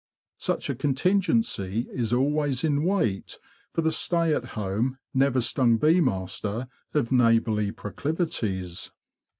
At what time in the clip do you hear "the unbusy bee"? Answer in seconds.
4.31-4.47